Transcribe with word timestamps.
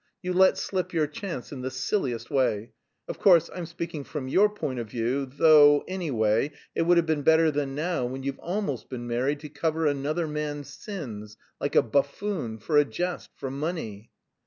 You 0.23 0.33
let 0.33 0.57
slip 0.57 0.93
your 0.93 1.05
chance 1.05 1.51
in 1.51 1.61
the 1.61 1.69
silliest 1.69 2.31
way. 2.31 2.71
Of 3.07 3.19
course, 3.19 3.51
I'm 3.53 3.67
speaking 3.67 4.03
from 4.03 4.27
your 4.27 4.49
point 4.49 4.79
of 4.79 4.89
view, 4.89 5.27
though, 5.27 5.83
anyway, 5.87 6.53
it 6.73 6.81
would 6.81 6.97
have 6.97 7.05
been 7.05 7.21
better 7.21 7.51
than 7.51 7.75
now 7.75 8.05
when 8.05 8.23
you've 8.23 8.39
almost 8.39 8.89
been 8.89 9.05
married 9.05 9.41
to 9.41 9.49
'cover 9.49 9.85
another 9.85 10.25
man's 10.27 10.73
sins,' 10.73 11.37
like 11.59 11.75
a 11.75 11.83
buffoon, 11.83 12.57
for 12.57 12.79
a 12.79 12.83
jest, 12.85 13.29
for 13.35 13.51
money." 13.51 14.09